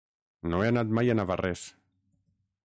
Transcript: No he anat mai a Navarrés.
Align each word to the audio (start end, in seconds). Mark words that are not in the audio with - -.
No 0.53 0.61
he 0.63 0.69
anat 0.69 0.93
mai 0.99 1.13
a 1.13 1.17
Navarrés. 1.19 1.67